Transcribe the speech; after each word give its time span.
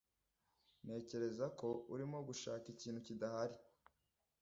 Ntekereza 0.83 1.45
ko 1.59 1.67
urimo 1.93 2.17
gushaka 2.27 2.65
ikintu 2.75 2.99
kidahari. 3.07 3.55